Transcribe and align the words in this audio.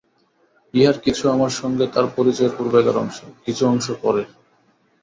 ইহার 0.73 0.97
কিছু 0.99 1.23
আমার 1.29 1.51
সঙ্গে 1.51 1.85
তার 1.87 2.05
পরিচয়ের 2.15 2.53
পূর্বেকার 2.57 2.97
অংশ, 2.97 3.17
কিছু 3.45 3.63
অংশ 3.67 3.87
পরের। 4.01 4.29